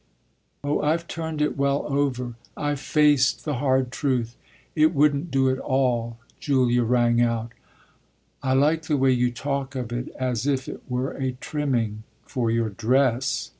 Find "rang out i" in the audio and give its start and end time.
6.83-8.53